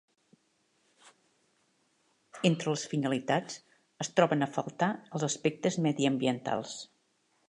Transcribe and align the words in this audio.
Entre 2.49 2.73
les 2.75 2.85
finalitats, 2.93 3.59
es 4.05 4.11
troben 4.21 4.47
a 4.47 4.51
faltar 4.55 4.89
els 5.13 5.27
aspectes 5.29 5.79
mediambientals. 5.89 6.75